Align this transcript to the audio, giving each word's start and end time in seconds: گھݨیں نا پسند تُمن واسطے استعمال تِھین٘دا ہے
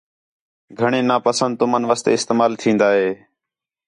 گھݨیں 0.79 1.05
نا 1.09 1.15
پسند 1.27 1.53
تُمن 1.59 1.83
واسطے 1.89 2.11
استعمال 2.15 2.51
تِھین٘دا 2.61 2.89
ہے 2.97 3.09